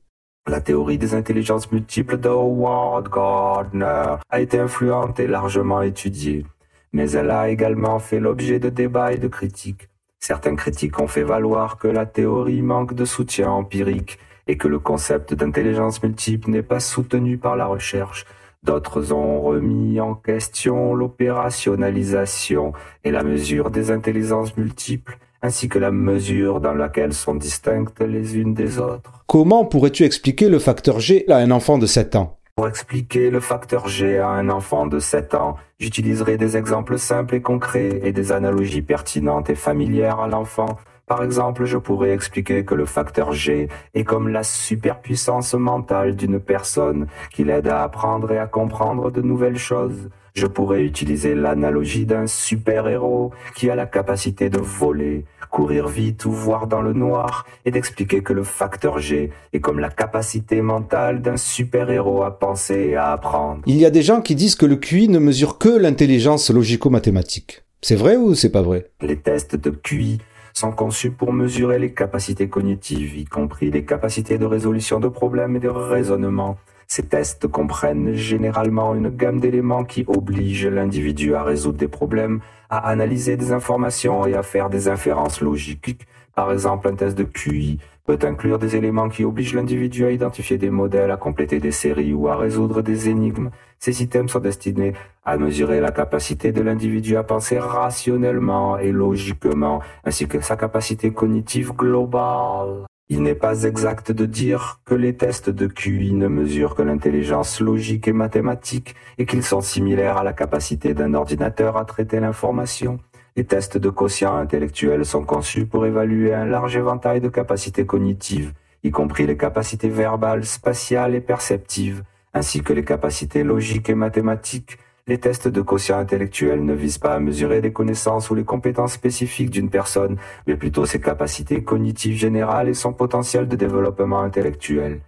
La 0.48 0.60
théorie 0.60 0.98
des 0.98 1.14
intelligences 1.14 1.70
multiples 1.70 2.18
de 2.18 2.28
Howard 2.28 3.08
Gardner 3.08 4.16
a 4.28 4.40
été 4.40 4.58
influente 4.58 5.20
et 5.20 5.28
largement 5.28 5.82
étudiée, 5.82 6.44
mais 6.92 7.12
elle 7.12 7.30
a 7.30 7.48
également 7.48 8.00
fait 8.00 8.18
l'objet 8.18 8.58
de 8.58 8.68
débats 8.68 9.12
et 9.12 9.18
de 9.18 9.28
critiques. 9.28 9.88
Certains 10.18 10.56
critiques 10.56 10.98
ont 10.98 11.06
fait 11.06 11.22
valoir 11.22 11.78
que 11.78 11.86
la 11.86 12.06
théorie 12.06 12.60
manque 12.60 12.94
de 12.94 13.04
soutien 13.04 13.52
empirique 13.52 14.18
et 14.48 14.56
que 14.56 14.66
le 14.66 14.80
concept 14.80 15.32
d'intelligence 15.32 16.02
multiple 16.02 16.50
n'est 16.50 16.64
pas 16.64 16.80
soutenu 16.80 17.38
par 17.38 17.54
la 17.54 17.66
recherche. 17.66 18.26
D'autres 18.64 19.12
ont 19.12 19.42
remis 19.42 20.00
en 20.00 20.16
question 20.16 20.92
l'opérationnalisation 20.94 22.72
et 23.04 23.12
la 23.12 23.22
mesure 23.22 23.70
des 23.70 23.92
intelligences 23.92 24.56
multiples 24.56 25.18
ainsi 25.42 25.68
que 25.68 25.78
la 25.78 25.90
mesure 25.90 26.60
dans 26.60 26.74
laquelle 26.74 27.12
sont 27.12 27.34
distinctes 27.34 28.00
les 28.00 28.36
unes 28.36 28.54
des 28.54 28.78
autres. 28.78 29.24
Comment 29.26 29.64
pourrais-tu 29.64 30.04
expliquer 30.04 30.48
le 30.48 30.58
facteur 30.58 31.00
G 31.00 31.24
à 31.28 31.36
un 31.36 31.50
enfant 31.50 31.78
de 31.78 31.86
7 31.86 32.16
ans? 32.16 32.38
Pour 32.54 32.68
expliquer 32.68 33.30
le 33.30 33.40
facteur 33.40 33.88
G 33.88 34.18
à 34.18 34.28
un 34.28 34.50
enfant 34.50 34.86
de 34.86 34.98
7 34.98 35.34
ans, 35.34 35.56
j'utiliserai 35.78 36.36
des 36.36 36.56
exemples 36.56 36.98
simples 36.98 37.36
et 37.36 37.40
concrets 37.40 38.00
et 38.04 38.12
des 38.12 38.30
analogies 38.30 38.82
pertinentes 38.82 39.48
et 39.48 39.54
familières 39.54 40.20
à 40.20 40.28
l'enfant. 40.28 40.76
Par 41.06 41.24
exemple, 41.24 41.64
je 41.64 41.78
pourrais 41.78 42.10
expliquer 42.10 42.64
que 42.64 42.74
le 42.74 42.84
facteur 42.84 43.32
G 43.32 43.68
est 43.94 44.04
comme 44.04 44.28
la 44.28 44.42
superpuissance 44.42 45.54
mentale 45.54 46.14
d'une 46.14 46.40
personne 46.40 47.06
qui 47.32 47.42
l'aide 47.42 47.68
à 47.68 47.82
apprendre 47.82 48.30
et 48.32 48.38
à 48.38 48.46
comprendre 48.46 49.10
de 49.10 49.22
nouvelles 49.22 49.58
choses. 49.58 50.10
Je 50.34 50.46
pourrais 50.46 50.82
utiliser 50.82 51.34
l'analogie 51.34 52.06
d'un 52.06 52.26
super-héros 52.26 53.32
qui 53.54 53.68
a 53.68 53.74
la 53.74 53.84
capacité 53.84 54.48
de 54.48 54.58
voler, 54.58 55.26
courir 55.50 55.88
vite 55.88 56.24
ou 56.24 56.32
voir 56.32 56.66
dans 56.66 56.80
le 56.80 56.94
noir 56.94 57.44
et 57.66 57.70
d'expliquer 57.70 58.22
que 58.22 58.32
le 58.32 58.42
facteur 58.42 58.98
G 58.98 59.30
est 59.52 59.60
comme 59.60 59.78
la 59.78 59.90
capacité 59.90 60.62
mentale 60.62 61.20
d'un 61.20 61.36
super-héros 61.36 62.22
à 62.22 62.38
penser 62.38 62.88
et 62.90 62.96
à 62.96 63.12
apprendre. 63.12 63.60
Il 63.66 63.76
y 63.76 63.84
a 63.84 63.90
des 63.90 64.00
gens 64.00 64.22
qui 64.22 64.34
disent 64.34 64.54
que 64.54 64.64
le 64.64 64.76
QI 64.76 65.08
ne 65.08 65.18
mesure 65.18 65.58
que 65.58 65.68
l'intelligence 65.68 66.50
logico-mathématique. 66.50 67.64
C'est 67.82 67.96
vrai 67.96 68.16
ou 68.16 68.34
c'est 68.34 68.52
pas 68.52 68.62
vrai? 68.62 68.90
Les 69.02 69.18
tests 69.18 69.56
de 69.56 69.68
QI 69.70 70.18
sont 70.54 70.72
conçus 70.72 71.10
pour 71.10 71.32
mesurer 71.32 71.78
les 71.78 71.92
capacités 71.92 72.48
cognitives, 72.48 73.16
y 73.16 73.24
compris 73.24 73.70
les 73.70 73.84
capacités 73.84 74.38
de 74.38 74.46
résolution 74.46 74.98
de 75.00 75.08
problèmes 75.08 75.56
et 75.56 75.60
de 75.60 75.68
raisonnement. 75.68 76.56
Ces 76.86 77.04
tests 77.04 77.46
comprennent 77.46 78.14
généralement 78.14 78.94
une 78.94 79.10
gamme 79.10 79.40
d'éléments 79.40 79.84
qui 79.84 80.04
obligent 80.06 80.68
l'individu 80.68 81.34
à 81.34 81.42
résoudre 81.42 81.78
des 81.78 81.88
problèmes, 81.88 82.40
à 82.70 82.88
analyser 82.88 83.36
des 83.36 83.52
informations 83.52 84.26
et 84.26 84.34
à 84.34 84.42
faire 84.42 84.70
des 84.70 84.88
inférences 84.88 85.40
logiques, 85.40 86.06
Par 86.34 86.50
exemple, 86.50 86.88
un 86.88 86.94
test 86.94 87.16
de 87.18 87.24
QI 87.24 87.78
peut 88.06 88.18
inclure 88.22 88.58
des 88.58 88.74
éléments 88.74 89.08
qui 89.08 89.24
obligent 89.24 89.54
l'individu 89.54 90.06
à 90.06 90.10
identifier 90.10 90.58
des 90.58 90.70
modèles, 90.70 91.10
à 91.10 91.16
compléter 91.16 91.60
des 91.60 91.70
séries 91.70 92.14
ou 92.14 92.28
à 92.28 92.36
résoudre 92.36 92.82
des 92.82 93.08
énigmes. 93.08 93.50
Ces 93.78 94.02
items 94.02 94.32
sont 94.32 94.40
destinés 94.40 94.94
à 95.24 95.36
mesurer 95.36 95.80
la 95.80 95.92
capacité 95.92 96.50
de 96.50 96.62
l'individu 96.62 97.16
à 97.16 97.22
penser 97.22 97.58
rationnellement 97.58 98.78
et 98.78 98.92
logiquement, 98.92 99.80
ainsi 100.04 100.26
que 100.26 100.40
sa 100.40 100.56
capacité 100.56 101.12
cognitive 101.12 101.72
globale. 101.74 102.86
Il 103.14 103.22
n'est 103.22 103.34
pas 103.34 103.64
exact 103.64 104.10
de 104.10 104.24
dire 104.24 104.80
que 104.86 104.94
les 104.94 105.14
tests 105.14 105.50
de 105.50 105.66
QI 105.66 106.14
ne 106.14 106.28
mesurent 106.28 106.74
que 106.74 106.80
l'intelligence 106.80 107.60
logique 107.60 108.08
et 108.08 108.14
mathématique 108.14 108.94
et 109.18 109.26
qu'ils 109.26 109.42
sont 109.42 109.60
similaires 109.60 110.16
à 110.16 110.24
la 110.24 110.32
capacité 110.32 110.94
d'un 110.94 111.12
ordinateur 111.12 111.76
à 111.76 111.84
traiter 111.84 112.20
l'information. 112.20 113.00
Les 113.36 113.44
tests 113.44 113.76
de 113.76 113.90
quotient 113.90 114.34
intellectuel 114.34 115.04
sont 115.04 115.24
conçus 115.24 115.66
pour 115.66 115.84
évaluer 115.84 116.32
un 116.32 116.46
large 116.46 116.74
éventail 116.74 117.20
de 117.20 117.28
capacités 117.28 117.84
cognitives, 117.84 118.54
y 118.82 118.90
compris 118.90 119.26
les 119.26 119.36
capacités 119.36 119.90
verbales, 119.90 120.46
spatiales 120.46 121.14
et 121.14 121.20
perceptives, 121.20 122.04
ainsi 122.32 122.62
que 122.62 122.72
les 122.72 122.82
capacités 122.82 123.42
logiques 123.44 123.90
et 123.90 123.94
mathématiques. 123.94 124.78
Les 125.08 125.18
tests 125.18 125.48
de 125.48 125.60
quotient 125.62 125.98
intellectuel 125.98 126.64
ne 126.64 126.74
visent 126.74 126.98
pas 126.98 127.14
à 127.14 127.18
mesurer 127.18 127.60
les 127.60 127.72
connaissances 127.72 128.30
ou 128.30 128.36
les 128.36 128.44
compétences 128.44 128.92
spécifiques 128.92 129.50
d'une 129.50 129.68
personne, 129.68 130.16
mais 130.46 130.54
plutôt 130.54 130.86
ses 130.86 131.00
capacités 131.00 131.64
cognitives 131.64 132.16
générales 132.16 132.68
et 132.68 132.74
son 132.74 132.92
potentiel 132.92 133.48
de 133.48 133.56
développement 133.56 134.20
intellectuel. 134.20 135.00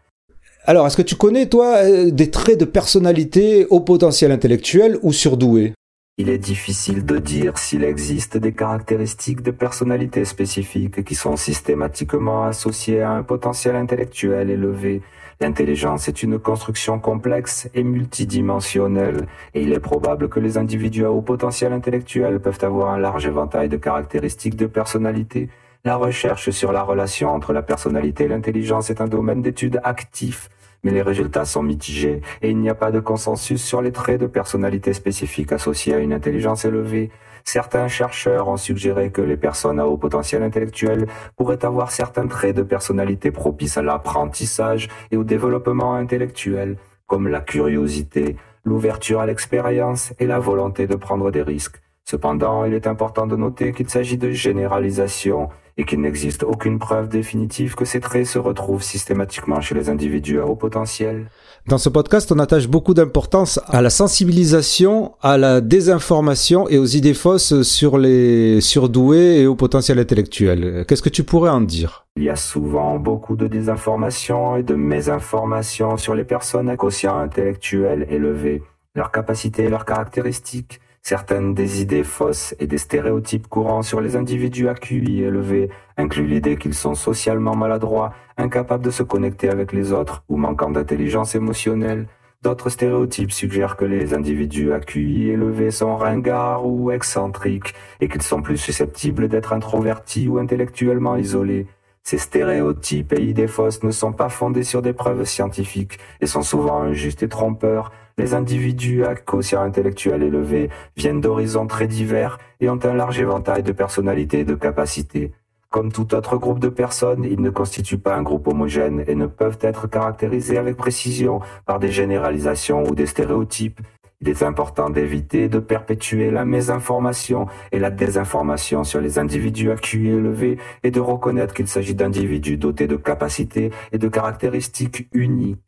Alors, 0.64 0.86
est-ce 0.86 0.96
que 0.96 1.02
tu 1.02 1.14
connais, 1.14 1.48
toi, 1.48 1.76
euh, 1.76 2.10
des 2.10 2.30
traits 2.30 2.58
de 2.58 2.64
personnalité 2.64 3.66
au 3.66 3.80
potentiel 3.80 4.32
intellectuel 4.32 4.98
ou 5.02 5.12
surdoué 5.12 5.74
il 6.16 6.30
est 6.30 6.38
difficile 6.38 7.04
de 7.04 7.18
dire 7.18 7.58
s'il 7.58 7.82
existe 7.82 8.36
des 8.36 8.52
caractéristiques 8.52 9.42
de 9.42 9.50
personnalité 9.50 10.24
spécifiques 10.24 11.02
qui 11.02 11.16
sont 11.16 11.36
systématiquement 11.36 12.44
associées 12.44 13.02
à 13.02 13.10
un 13.10 13.24
potentiel 13.24 13.74
intellectuel 13.74 14.48
élevé. 14.48 15.02
L'intelligence 15.40 16.08
est 16.08 16.22
une 16.22 16.38
construction 16.38 16.98
complexe 16.98 17.68
et 17.74 17.82
multidimensionnelle, 17.82 19.26
et 19.54 19.62
il 19.62 19.72
est 19.72 19.80
probable 19.80 20.28
que 20.28 20.40
les 20.40 20.58
individus 20.58 21.04
à 21.04 21.10
haut 21.10 21.22
potentiel 21.22 21.72
intellectuel 21.72 22.40
peuvent 22.40 22.62
avoir 22.62 22.90
un 22.90 22.98
large 22.98 23.26
éventail 23.26 23.68
de 23.68 23.76
caractéristiques 23.76 24.56
de 24.56 24.66
personnalité. 24.66 25.48
La 25.84 25.96
recherche 25.96 26.50
sur 26.50 26.72
la 26.72 26.82
relation 26.82 27.30
entre 27.30 27.52
la 27.52 27.62
personnalité 27.62 28.24
et 28.24 28.28
l'intelligence 28.28 28.90
est 28.90 29.00
un 29.00 29.08
domaine 29.08 29.42
d'étude 29.42 29.80
actif 29.84 30.48
mais 30.84 30.92
les 30.92 31.02
résultats 31.02 31.44
sont 31.44 31.62
mitigés 31.62 32.20
et 32.42 32.50
il 32.50 32.58
n'y 32.58 32.70
a 32.70 32.74
pas 32.74 32.92
de 32.92 33.00
consensus 33.00 33.62
sur 33.62 33.82
les 33.82 33.90
traits 33.90 34.20
de 34.20 34.26
personnalité 34.26 34.92
spécifiques 34.92 35.50
associés 35.52 35.94
à 35.94 35.98
une 35.98 36.12
intelligence 36.12 36.64
élevée. 36.64 37.10
Certains 37.42 37.88
chercheurs 37.88 38.48
ont 38.48 38.56
suggéré 38.56 39.10
que 39.10 39.20
les 39.20 39.36
personnes 39.36 39.80
à 39.80 39.86
haut 39.86 39.98
potentiel 39.98 40.42
intellectuel 40.42 41.08
pourraient 41.36 41.64
avoir 41.64 41.90
certains 41.90 42.26
traits 42.26 42.56
de 42.56 42.62
personnalité 42.62 43.30
propices 43.30 43.76
à 43.76 43.82
l'apprentissage 43.82 44.88
et 45.10 45.16
au 45.16 45.24
développement 45.24 45.94
intellectuel, 45.94 46.76
comme 47.06 47.28
la 47.28 47.40
curiosité, 47.40 48.36
l'ouverture 48.64 49.20
à 49.20 49.26
l'expérience 49.26 50.14
et 50.18 50.26
la 50.26 50.38
volonté 50.38 50.86
de 50.86 50.96
prendre 50.96 51.30
des 51.30 51.42
risques. 51.42 51.83
Cependant, 52.04 52.66
il 52.66 52.74
est 52.74 52.86
important 52.86 53.26
de 53.26 53.34
noter 53.34 53.72
qu'il 53.72 53.88
s'agit 53.88 54.18
de 54.18 54.30
généralisation 54.30 55.48
et 55.76 55.84
qu'il 55.84 56.00
n'existe 56.02 56.44
aucune 56.44 56.78
preuve 56.78 57.08
définitive 57.08 57.74
que 57.74 57.84
ces 57.84 57.98
traits 57.98 58.26
se 58.26 58.38
retrouvent 58.38 58.82
systématiquement 58.82 59.60
chez 59.60 59.74
les 59.74 59.88
individus 59.88 60.38
à 60.38 60.46
haut 60.46 60.54
potentiel. 60.54 61.30
Dans 61.66 61.78
ce 61.78 61.88
podcast, 61.88 62.30
on 62.30 62.38
attache 62.38 62.68
beaucoup 62.68 62.94
d'importance 62.94 63.58
à 63.66 63.80
la 63.80 63.90
sensibilisation, 63.90 65.14
à 65.22 65.38
la 65.38 65.62
désinformation 65.62 66.68
et 66.68 66.78
aux 66.78 66.84
idées 66.84 67.14
fausses 67.14 67.62
sur 67.62 67.96
les 67.96 68.60
surdoués 68.60 69.40
et 69.40 69.46
au 69.46 69.56
potentiel 69.56 69.98
intellectuel. 69.98 70.84
Qu'est-ce 70.86 71.02
que 71.02 71.08
tu 71.08 71.24
pourrais 71.24 71.50
en 71.50 71.62
dire? 71.62 72.06
Il 72.16 72.22
y 72.22 72.30
a 72.30 72.36
souvent 72.36 72.98
beaucoup 72.98 73.34
de 73.34 73.48
désinformation 73.48 74.56
et 74.56 74.62
de 74.62 74.74
mésinformation 74.74 75.96
sur 75.96 76.14
les 76.14 76.24
personnes 76.24 76.68
à 76.68 76.76
quotient 76.76 77.18
intellectuel 77.18 78.06
élevé, 78.10 78.62
leurs 78.94 79.10
capacités 79.10 79.64
et 79.64 79.68
leurs 79.70 79.86
caractéristiques 79.86 80.80
Certaines 81.06 81.52
des 81.52 81.82
idées 81.82 82.02
fausses 82.02 82.54
et 82.60 82.66
des 82.66 82.78
stéréotypes 82.78 83.46
courants 83.46 83.82
sur 83.82 84.00
les 84.00 84.16
individus 84.16 84.70
à 84.70 84.74
QI 84.74 85.20
élevés 85.20 85.68
incluent 85.98 86.26
l'idée 86.26 86.56
qu'ils 86.56 86.72
sont 86.72 86.94
socialement 86.94 87.54
maladroits, 87.54 88.14
incapables 88.38 88.82
de 88.82 88.90
se 88.90 89.02
connecter 89.02 89.50
avec 89.50 89.74
les 89.74 89.92
autres 89.92 90.24
ou 90.30 90.38
manquant 90.38 90.70
d'intelligence 90.70 91.34
émotionnelle. 91.34 92.06
D'autres 92.40 92.70
stéréotypes 92.70 93.32
suggèrent 93.32 93.76
que 93.76 93.84
les 93.84 94.14
individus 94.14 94.72
à 94.72 94.80
QI 94.80 95.28
élevés 95.28 95.70
sont 95.70 95.94
ringards 95.94 96.66
ou 96.66 96.90
excentriques 96.90 97.74
et 98.00 98.08
qu'ils 98.08 98.22
sont 98.22 98.40
plus 98.40 98.56
susceptibles 98.56 99.28
d'être 99.28 99.52
introvertis 99.52 100.26
ou 100.26 100.38
intellectuellement 100.38 101.16
isolés. 101.16 101.66
Ces 102.02 102.16
stéréotypes 102.16 103.12
et 103.12 103.22
idées 103.22 103.46
fausses 103.46 103.82
ne 103.82 103.90
sont 103.90 104.12
pas 104.14 104.30
fondés 104.30 104.62
sur 104.62 104.80
des 104.80 104.94
preuves 104.94 105.24
scientifiques 105.24 105.98
et 106.22 106.26
sont 106.26 106.42
souvent 106.42 106.80
injustes 106.80 107.22
et 107.22 107.28
trompeurs 107.28 107.92
les 108.16 108.34
individus 108.34 109.04
à 109.04 109.14
quotient 109.14 109.62
intellectuel 109.62 110.22
élevé 110.22 110.70
viennent 110.96 111.20
d'horizons 111.20 111.66
très 111.66 111.86
divers 111.86 112.38
et 112.60 112.68
ont 112.68 112.78
un 112.84 112.94
large 112.94 113.18
éventail 113.18 113.62
de 113.62 113.72
personnalités 113.72 114.40
et 114.40 114.44
de 114.44 114.54
capacités. 114.54 115.32
Comme 115.70 115.90
tout 115.90 116.14
autre 116.14 116.36
groupe 116.36 116.60
de 116.60 116.68
personnes, 116.68 117.24
ils 117.24 117.40
ne 117.40 117.50
constituent 117.50 117.98
pas 117.98 118.14
un 118.14 118.22
groupe 118.22 118.46
homogène 118.46 119.02
et 119.08 119.16
ne 119.16 119.26
peuvent 119.26 119.58
être 119.60 119.88
caractérisés 119.88 120.56
avec 120.56 120.76
précision 120.76 121.40
par 121.66 121.80
des 121.80 121.90
généralisations 121.90 122.84
ou 122.84 122.94
des 122.94 123.06
stéréotypes. 123.06 123.80
Il 124.20 124.28
est 124.28 124.44
important 124.44 124.88
d'éviter 124.88 125.48
de 125.48 125.58
perpétuer 125.58 126.30
la 126.30 126.44
mésinformation 126.44 127.48
et 127.72 127.80
la 127.80 127.90
désinformation 127.90 128.84
sur 128.84 129.00
les 129.00 129.18
individus 129.18 129.72
à 129.72 129.74
QI 129.74 130.10
élevé 130.10 130.58
et 130.84 130.92
de 130.92 131.00
reconnaître 131.00 131.52
qu'il 131.52 131.66
s'agit 131.66 131.96
d'individus 131.96 132.56
dotés 132.56 132.86
de 132.86 132.96
capacités 132.96 133.72
et 133.90 133.98
de 133.98 134.08
caractéristiques 134.08 135.08
uniques. 135.12 135.58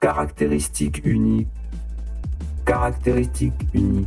Caractéristiques 0.00 1.00
uniques 1.04 1.48
Caractéristique 2.70 3.52
unique. 3.74 4.06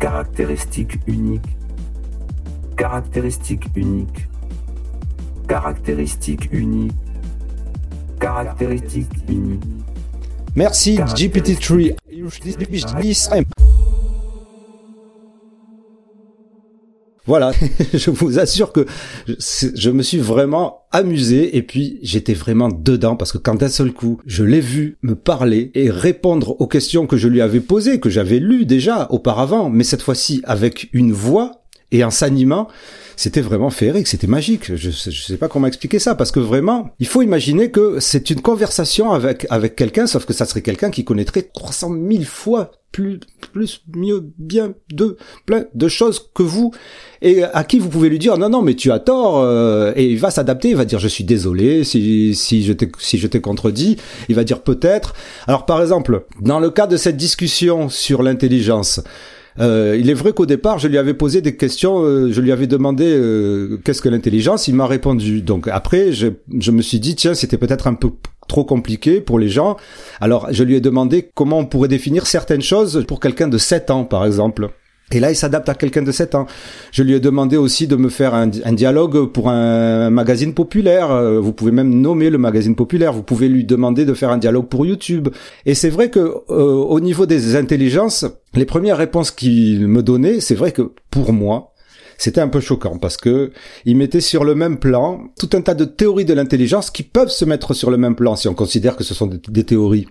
Caractéristique 0.00 0.98
unique. 1.06 1.46
Caractéristique 2.76 3.66
unique. 3.76 4.28
Caractéristique 5.46 6.48
unique. 6.52 6.92
Caractéristique 8.18 9.12
unique. 9.28 9.62
Merci 10.56 10.96
GPT-3. 10.96 11.94
Voilà, 17.26 17.52
je 17.94 18.10
vous 18.10 18.38
assure 18.38 18.72
que 18.72 18.86
je, 19.26 19.90
me 19.90 20.02
suis 20.02 20.18
vraiment 20.18 20.86
amusé 20.90 21.56
et 21.56 21.62
puis 21.62 21.98
j'étais 22.02 22.32
vraiment 22.34 22.68
dedans 22.68 23.14
parce 23.14 23.32
que 23.32 23.38
quand 23.38 23.56
d'un 23.56 23.68
seul 23.68 23.92
coup 23.92 24.20
je 24.26 24.42
l'ai 24.42 24.60
vu 24.60 24.96
me 25.02 25.14
parler 25.14 25.70
et 25.74 25.90
répondre 25.90 26.60
aux 26.60 26.66
questions 26.66 27.06
que 27.06 27.16
je 27.16 27.28
lui 27.28 27.40
avais 27.40 27.60
posées, 27.60 28.00
que 28.00 28.10
j'avais 28.10 28.38
lues 28.38 28.64
déjà 28.64 29.06
auparavant, 29.10 29.68
mais 29.68 29.84
cette 29.84 30.02
fois-ci 30.02 30.40
avec 30.44 30.88
une 30.92 31.12
voix 31.12 31.59
et 31.92 32.04
en 32.04 32.10
s'animant, 32.10 32.68
c'était 33.16 33.40
vraiment 33.40 33.70
féerique, 33.70 34.06
c'était 34.06 34.26
magique. 34.26 34.74
Je, 34.76 34.90
je 34.90 35.22
sais 35.22 35.36
pas 35.36 35.48
comment 35.48 35.66
expliquer 35.66 35.98
ça 35.98 36.14
parce 36.14 36.30
que 36.30 36.40
vraiment, 36.40 36.90
il 36.98 37.06
faut 37.06 37.22
imaginer 37.22 37.70
que 37.70 38.00
c'est 38.00 38.30
une 38.30 38.40
conversation 38.40 39.12
avec 39.12 39.46
avec 39.50 39.76
quelqu'un, 39.76 40.06
sauf 40.06 40.24
que 40.24 40.32
ça 40.32 40.46
serait 40.46 40.62
quelqu'un 40.62 40.90
qui 40.90 41.04
connaîtrait 41.04 41.42
300 41.42 41.94
000 42.10 42.22
fois 42.22 42.70
plus, 42.92 43.20
plus, 43.52 43.82
mieux, 43.94 44.32
bien, 44.38 44.74
de, 44.92 45.16
plein 45.46 45.64
de 45.74 45.88
choses 45.88 46.30
que 46.34 46.42
vous, 46.42 46.72
et 47.22 47.44
à 47.44 47.62
qui 47.62 47.78
vous 47.78 47.88
pouvez 47.88 48.08
lui 48.08 48.18
dire 48.18 48.36
non, 48.36 48.48
non, 48.48 48.62
mais 48.62 48.74
tu 48.74 48.90
as 48.90 48.98
tort, 48.98 49.38
euh, 49.38 49.92
et 49.94 50.06
il 50.06 50.18
va 50.18 50.30
s'adapter, 50.30 50.70
il 50.70 50.76
va 50.76 50.84
dire 50.84 50.98
je 50.98 51.08
suis 51.08 51.24
désolé 51.24 51.84
si, 51.84 52.34
si 52.34 52.64
je 52.64 52.72
t'ai, 52.72 52.90
si 52.98 53.18
je 53.18 53.26
t'ai 53.26 53.40
contredit, 53.40 53.96
il 54.28 54.34
va 54.34 54.44
dire 54.44 54.62
peut-être. 54.62 55.14
Alors 55.46 55.66
par 55.66 55.80
exemple, 55.80 56.24
dans 56.40 56.58
le 56.58 56.70
cas 56.70 56.86
de 56.86 56.96
cette 56.96 57.16
discussion 57.16 57.88
sur 57.88 58.22
l'intelligence, 58.22 59.00
euh, 59.58 59.96
il 59.98 60.08
est 60.10 60.14
vrai 60.14 60.32
qu'au 60.32 60.46
départ, 60.46 60.78
je 60.78 60.88
lui 60.88 60.98
avais 60.98 61.14
posé 61.14 61.40
des 61.40 61.56
questions, 61.56 62.02
euh, 62.02 62.32
je 62.32 62.40
lui 62.40 62.52
avais 62.52 62.66
demandé 62.66 63.04
euh, 63.06 63.78
qu'est-ce 63.84 64.02
que 64.02 64.08
l'intelligence, 64.08 64.68
il 64.68 64.74
m'a 64.74 64.86
répondu. 64.86 65.42
Donc 65.42 65.68
après, 65.68 66.12
je, 66.12 66.28
je 66.58 66.70
me 66.70 66.82
suis 66.82 67.00
dit, 67.00 67.16
tiens, 67.16 67.34
c'était 67.34 67.58
peut-être 67.58 67.86
un 67.86 67.94
peu 67.94 68.10
trop 68.48 68.64
compliqué 68.64 69.20
pour 69.20 69.38
les 69.38 69.48
gens. 69.48 69.76
Alors 70.20 70.48
je 70.50 70.64
lui 70.64 70.74
ai 70.74 70.80
demandé 70.80 71.30
comment 71.34 71.58
on 71.58 71.66
pourrait 71.66 71.88
définir 71.88 72.26
certaines 72.26 72.62
choses 72.62 73.04
pour 73.06 73.20
quelqu'un 73.20 73.48
de 73.48 73.58
7 73.58 73.90
ans, 73.90 74.04
par 74.04 74.24
exemple. 74.24 74.70
Et 75.12 75.18
là, 75.18 75.30
il 75.30 75.36
s'adapte 75.36 75.68
à 75.68 75.74
quelqu'un 75.74 76.02
de 76.02 76.12
7 76.12 76.36
ans. 76.36 76.46
Je 76.92 77.02
lui 77.02 77.14
ai 77.14 77.20
demandé 77.20 77.56
aussi 77.56 77.88
de 77.88 77.96
me 77.96 78.08
faire 78.08 78.32
un, 78.34 78.46
dialogue 78.46 79.26
pour 79.32 79.50
un 79.50 80.08
magazine 80.10 80.54
populaire. 80.54 81.10
Euh, 81.10 81.40
vous 81.40 81.52
pouvez 81.52 81.72
même 81.72 82.00
nommer 82.00 82.30
le 82.30 82.38
magazine 82.38 82.76
populaire. 82.76 83.12
Vous 83.12 83.24
pouvez 83.24 83.48
lui 83.48 83.64
demander 83.64 84.04
de 84.04 84.14
faire 84.14 84.30
un 84.30 84.38
dialogue 84.38 84.66
pour 84.66 84.86
YouTube. 84.86 85.28
Et 85.66 85.74
c'est 85.74 85.90
vrai 85.90 86.10
que 86.10 86.20
euh, 86.20 86.42
au 86.50 87.00
niveau 87.00 87.26
des 87.26 87.56
intelligences, 87.56 88.24
les 88.54 88.66
premières 88.66 88.98
réponses 88.98 89.32
qu'il 89.32 89.88
me 89.88 90.02
donnait, 90.02 90.38
c'est 90.38 90.54
vrai 90.54 90.70
que 90.70 90.92
pour 91.10 91.32
moi, 91.32 91.74
c'était 92.16 92.40
un 92.40 92.48
peu 92.48 92.60
choquant 92.60 92.98
parce 92.98 93.16
que 93.16 93.50
il 93.86 93.96
mettait 93.96 94.20
sur 94.20 94.44
le 94.44 94.54
même 94.54 94.78
plan 94.78 95.24
tout 95.38 95.50
un 95.54 95.62
tas 95.62 95.74
de 95.74 95.86
théories 95.86 96.26
de 96.26 96.34
l'intelligence 96.34 96.90
qui 96.90 97.02
peuvent 97.02 97.30
se 97.30 97.44
mettre 97.44 97.74
sur 97.74 97.90
le 97.90 97.96
même 97.96 98.14
plan 98.14 98.36
si 98.36 98.46
on 98.46 98.54
considère 98.54 98.94
que 98.94 99.04
ce 99.04 99.14
sont 99.14 99.26
des 99.26 99.64
théories. 99.64 100.06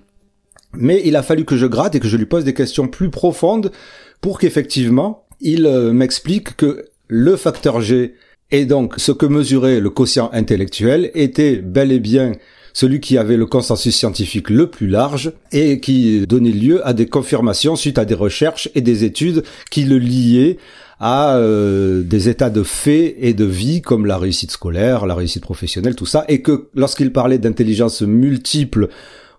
Mais 0.74 1.02
il 1.06 1.16
a 1.16 1.24
fallu 1.24 1.46
que 1.46 1.58
je 1.58 1.66
gratte 1.66 1.96
et 1.96 2.00
que 2.00 2.08
je 2.08 2.18
lui 2.18 2.26
pose 2.26 2.44
des 2.44 2.54
questions 2.54 2.88
plus 2.88 3.10
profondes 3.10 3.72
pour 4.22 4.40
qu'effectivement, 4.40 5.26
il 5.42 5.66
euh, 5.66 5.92
m'explique 5.92 6.56
que 6.56 6.86
le 7.08 7.36
facteur 7.38 7.82
G 7.82 8.16
Et 8.52 8.66
donc, 8.66 8.96
ce 8.98 9.12
que 9.12 9.26
mesurait 9.26 9.80
le 9.80 9.90
quotient 9.90 10.30
intellectuel 10.34 11.12
était 11.14 11.58
bel 11.58 11.92
et 11.92 12.00
bien 12.00 12.34
celui 12.74 13.00
qui 13.00 13.18
avait 13.18 13.38
le 13.38 13.46
consensus 13.46 13.96
scientifique 13.96 14.50
le 14.50 14.68
plus 14.68 14.88
large 14.88 15.34
et 15.52 15.80
qui 15.80 16.26
donnait 16.28 16.52
lieu 16.52 16.86
à 16.88 16.94
des 16.94 17.08
confirmations 17.08 17.76
suite 17.76 17.98
à 17.98 18.06
des 18.06 18.14
recherches 18.14 18.70
et 18.76 18.82
des 18.82 19.04
études 19.04 19.44
qui 19.72 19.84
le 19.84 19.98
liaient 19.98 20.58
à 21.00 21.36
euh, 21.38 22.04
des 22.04 22.30
états 22.30 22.50
de 22.50 22.64
fait 22.64 23.16
et 23.20 23.34
de 23.34 23.46
vie 23.46 23.82
comme 23.82 24.06
la 24.06 24.18
réussite 24.18 24.52
scolaire, 24.52 25.06
la 25.06 25.16
réussite 25.16 25.44
professionnelle, 25.44 25.96
tout 25.96 26.06
ça, 26.06 26.26
et 26.28 26.42
que 26.42 26.68
lorsqu'il 26.76 27.12
parlait 27.12 27.38
d'intelligence 27.38 28.02
multiple 28.02 28.90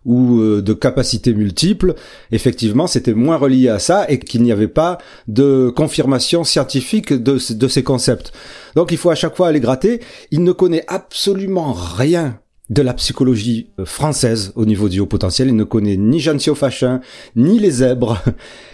ou 0.05 0.41
euh, 0.41 0.63
de 0.63 0.73
capacités 0.73 1.35
multiples, 1.35 1.95
effectivement, 2.33 2.87
c'était 2.87 3.15
moins 3.15 3.37
relié 3.37 3.69
à 3.69 3.79
ça 3.79 4.07
et 4.09 4.19
qu'il 4.19 4.43
n'y 4.43 4.53
avait 4.53 4.69
pas 4.69 4.99
de 5.29 5.71
confirmation 5.75 6.45
scientifique 6.45 7.13
de, 7.13 7.39
ces 7.39 7.83
concepts. 7.83 8.33
Donc 8.77 8.93
il 8.93 8.99
faut 8.99 9.11
à 9.11 9.15
chaque 9.15 9.37
fois 9.37 9.49
aller 9.49 9.61
gratter. 9.61 10.01
Il 10.31 10.43
ne 10.43 10.53
connaît 10.53 10.85
absolument 10.89 11.73
rien 11.73 12.39
de 12.71 12.83
la 12.83 12.95
psychologie 12.95 13.71
française 13.85 14.53
au 14.55 14.65
niveau 14.65 14.89
du 14.89 15.01
haut 15.01 15.07
potentiel. 15.07 15.49
Il 15.49 15.57
ne 15.57 15.65
connaît 15.65 15.97
ni 15.97 16.21
Jeanne 16.21 16.41
Fachin, 16.41 17.01
ni 17.37 17.59
les 17.59 17.71
zèbres, 17.71 18.23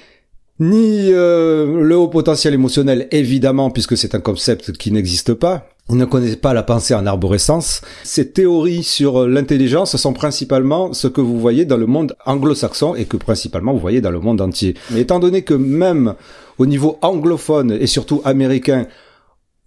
ni 0.60 1.12
euh, 1.12 1.82
le 1.82 1.96
haut 1.96 2.08
potentiel 2.08 2.54
émotionnel, 2.54 3.08
évidemment, 3.10 3.70
puisque 3.70 3.96
c'est 3.96 4.14
un 4.14 4.20
concept 4.20 4.72
qui 4.72 4.92
n'existe 4.92 5.34
pas. 5.34 5.68
Ne 5.88 6.04
connaît 6.04 6.34
pas 6.34 6.52
la 6.52 6.64
pensée 6.64 6.94
en 6.94 7.06
arborescence. 7.06 7.80
Ces 8.02 8.32
théories 8.32 8.82
sur 8.82 9.28
l'intelligence 9.28 9.96
sont 9.96 10.12
principalement 10.12 10.92
ce 10.92 11.06
que 11.06 11.20
vous 11.20 11.38
voyez 11.38 11.64
dans 11.64 11.76
le 11.76 11.86
monde 11.86 12.16
anglo-saxon 12.26 12.96
et 12.96 13.04
que 13.04 13.16
principalement 13.16 13.72
vous 13.72 13.78
voyez 13.78 14.00
dans 14.00 14.10
le 14.10 14.18
monde 14.18 14.40
entier. 14.40 14.74
Mais 14.90 15.02
étant 15.02 15.20
donné 15.20 15.42
que 15.42 15.54
même 15.54 16.14
au 16.58 16.66
niveau 16.66 16.98
anglophone 17.02 17.70
et 17.70 17.86
surtout 17.86 18.20
américain, 18.24 18.88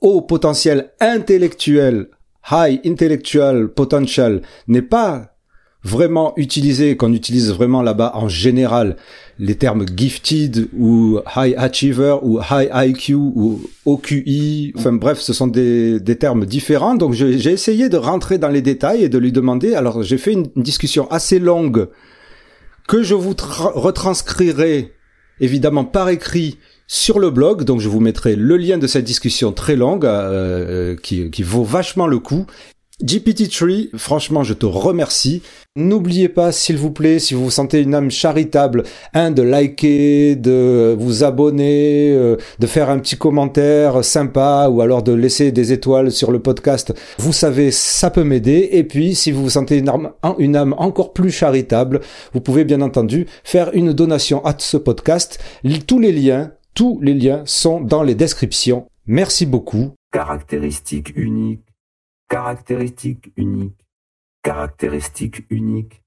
haut 0.02 0.22
potentiel 0.22 0.92
intellectuel 1.00 2.10
high 2.52 2.82
intellectual 2.86 3.70
potential 3.70 4.42
n'est 4.68 4.82
pas 4.82 5.39
vraiment 5.84 6.34
utilisé, 6.36 6.98
qu'on 6.98 7.14
utilise 7.14 7.52
vraiment 7.52 7.82
là-bas 7.82 8.12
en 8.16 8.28
général, 8.28 8.98
les 9.38 9.56
termes 9.56 9.86
gifted 9.96 10.68
ou 10.78 11.20
high 11.36 11.56
achiever 11.58 12.18
ou 12.22 12.40
high 12.52 12.70
IQ 12.74 13.14
ou 13.14 13.62
OQI, 13.86 14.74
enfin 14.78 14.92
bref, 14.92 15.20
ce 15.20 15.32
sont 15.32 15.48
des, 15.48 16.00
des 16.00 16.18
termes 16.18 16.46
différents. 16.46 16.96
Donc 16.96 17.14
j'ai 17.14 17.52
essayé 17.52 17.88
de 17.88 17.98
rentrer 17.98 18.38
dans 18.38 18.50
les 18.50 18.62
détails 18.62 19.04
et 19.04 19.10
de 19.10 19.18
lui 19.18 19.32
demander. 19.32 19.74
Alors 19.74 20.04
j'ai 20.04 20.18
fait 20.18 20.34
une, 20.34 20.48
discussion 20.58 21.10
assez 21.10 21.40
longue 21.40 21.88
que 22.88 23.02
je 23.02 23.16
vous 23.16 23.36
retranscrirai 23.38 24.94
évidemment 25.40 25.86
par 25.86 26.10
écrit 26.10 26.58
sur 26.88 27.20
le 27.20 27.30
blog. 27.30 27.64
Donc 27.64 27.80
je 27.80 27.88
vous 27.88 28.02
mettrai 28.02 28.36
le 28.36 28.58
lien 28.58 28.78
de 28.78 28.88
cette 28.88 29.06
discussion 29.06 29.54
très 29.54 29.78
longue 29.78 30.06
euh, 30.06 30.92
euh, 30.92 30.96
qui, 31.02 31.32
qui 31.32 31.44
vaut 31.44 31.64
vachement 31.64 32.08
le 32.08 32.20
coup. 32.20 32.46
GPT-3, 33.04 33.96
franchement, 33.98 34.44
je 34.44 34.54
te 34.54 34.66
remercie. 34.66 35.42
N'oubliez 35.76 36.30
pas, 36.30 36.52
s'il 36.52 36.78
vous 36.78 36.92
plaît, 36.92 37.20
si 37.20 37.34
vous 37.34 37.50
sentez 37.50 37.82
une 37.82 37.96
âme 37.96 38.12
charitable, 38.12 38.84
un, 39.14 39.32
de 39.32 39.42
liker, 39.42 40.36
de 40.36 40.96
vous 41.00 41.24
abonner, 41.24 42.12
euh, 42.12 42.36
de 42.60 42.68
faire 42.68 42.90
un 42.90 43.00
petit 43.00 43.18
commentaire 43.18 44.04
sympa 44.04 44.68
ou 44.70 44.82
alors 44.82 45.04
de 45.04 45.14
laisser 45.14 45.52
des 45.52 45.72
étoiles 45.72 46.12
sur 46.12 46.32
le 46.32 46.40
podcast. 46.40 46.94
Vous 47.18 47.34
savez, 47.34 47.72
ça 47.72 48.10
peut 48.10 48.24
m'aider. 48.24 48.70
Et 48.74 48.84
puis, 48.84 49.16
si 49.16 49.32
vous 49.32 49.44
vous 49.44 49.50
sentez 49.52 49.78
une 49.78 49.90
âme, 49.90 50.12
une 50.38 50.56
âme 50.56 50.76
encore 50.78 51.14
plus 51.14 51.32
charitable, 51.32 52.02
vous 52.34 52.42
pouvez 52.42 52.66
bien 52.66 52.82
entendu 52.82 53.28
faire 53.44 53.70
une 53.74 53.94
donation 53.94 54.44
à 54.46 54.56
ce 54.58 54.78
podcast. 54.78 55.40
Tous 55.88 56.00
les 56.00 56.12
liens 56.12 56.52
tous 56.80 56.98
les 57.02 57.14
liens 57.14 57.44
sont 57.46 57.82
dans 57.82 58.04
les 58.04 58.16
descriptions. 58.16 58.88
Merci 59.06 59.46
beaucoup. 59.46 59.92
Caractéristique 60.14 61.12
unique. 61.16 61.69
Caractéristique 62.30 63.34
unique. 63.38 63.88
Caractéristique 64.44 65.46
unique. 65.50 66.04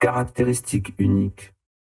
Caractéristique 0.00 0.94
unique. 0.98 1.52